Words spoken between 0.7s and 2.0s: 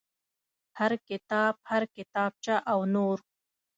هر کتاب هر